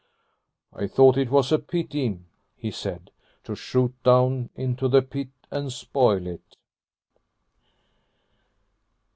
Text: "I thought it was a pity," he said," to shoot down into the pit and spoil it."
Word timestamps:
"I 0.73 0.87
thought 0.87 1.15
it 1.15 1.29
was 1.29 1.51
a 1.51 1.59
pity," 1.59 2.17
he 2.55 2.71
said," 2.71 3.11
to 3.43 3.53
shoot 3.53 3.93
down 4.03 4.49
into 4.55 4.87
the 4.87 5.03
pit 5.03 5.29
and 5.51 5.71
spoil 5.71 6.25
it." 6.25 6.57